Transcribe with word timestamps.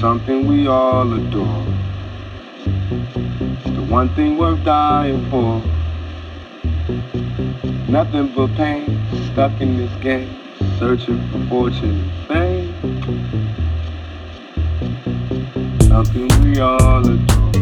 something 0.00 0.46
we 0.46 0.66
all 0.66 1.12
adore. 1.12 1.64
It's 2.66 3.70
the 3.76 3.86
one 3.88 4.08
thing 4.16 4.36
worth 4.36 4.64
dying 4.64 5.30
for. 5.30 5.62
Nothing 7.88 8.32
but 8.34 8.52
pain, 8.56 9.00
stuck 9.32 9.60
in 9.60 9.76
this 9.76 9.92
game, 10.02 10.36
searching 10.80 11.20
for 11.30 11.38
fortune 11.48 12.10
and 12.10 12.26
fame. 12.26 12.74
Something 15.82 16.28
we 16.42 16.58
all 16.58 17.06
adore. 17.06 17.52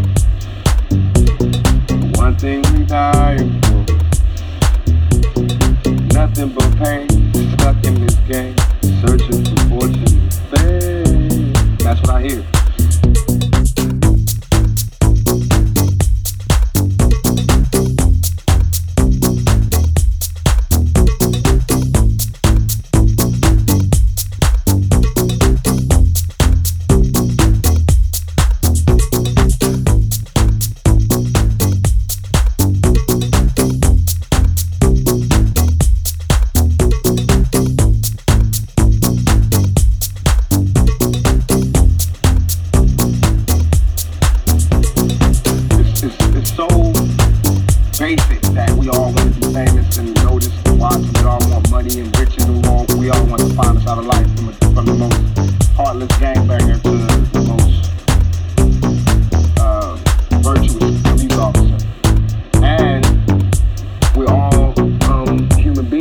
The 1.86 2.12
one 2.14 2.36
thing 2.38 2.62
we 2.72 2.84
dying 2.86 3.60
for. 3.62 3.84
Nothing 6.14 6.48
but 6.54 6.76
pain, 6.78 7.08
stuck 7.52 7.84
in 7.84 8.06
this 8.06 8.16
game, 8.26 8.56
searching 9.06 9.44
for 9.44 9.68
fortune 9.68 10.08
and 10.08 10.32
fame. 10.50 11.41
That's 11.82 12.00
what 12.00 12.10
I 12.10 12.22
hear. 12.22 12.51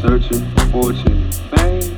searching 0.00 0.50
for 0.52 0.64
fortune 0.72 1.30
fame. 1.50 1.96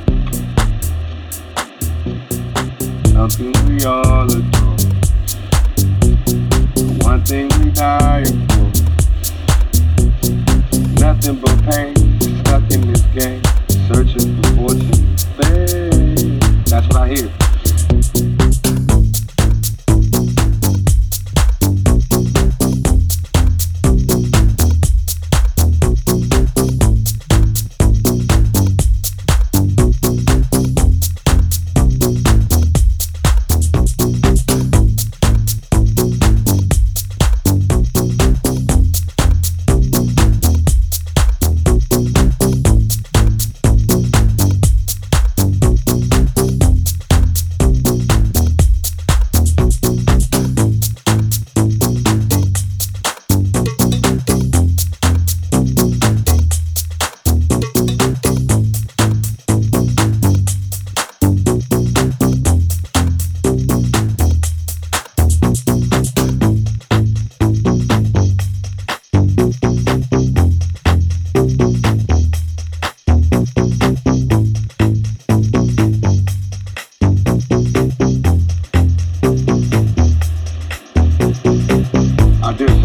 Something 3.12 3.52
we 3.68 3.84
all 3.84 4.24
adore. 4.24 4.76
The 6.74 6.98
one 7.02 7.24
thing 7.24 7.48
we 7.60 7.70
dying 7.70 8.48
for. 8.48 8.70
Nothing 11.00 11.36
but 11.36 11.62
pain, 11.70 11.94
stuck 12.40 12.70
in 12.72 12.92
this 12.92 13.02
game, 13.14 13.42
searching 13.86 14.42
for 14.42 14.50
fortune 14.56 15.16
fame. 15.38 16.40
That's 16.64 16.86
what 16.88 16.96
I 16.96 17.08
hear. 17.08 17.41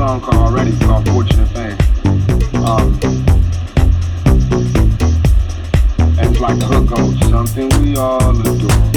song 0.07 0.21
called 0.21 0.37
already 0.37 0.71
called 0.79 1.05
Fortunate 1.09 1.53
Um, 2.65 2.97
it's 6.17 6.39
like 6.39 6.57
the 6.59 6.65
hook 6.65 6.87
goes, 6.87 7.19
something 7.29 7.67
we 7.81 7.97
all 7.97 8.39
adore. 8.39 8.96